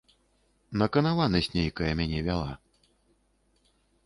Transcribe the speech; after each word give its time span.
Наканаванасць 0.81 1.49
нейкая 1.59 1.91
мяне 2.01 2.19
вяла. 2.29 2.51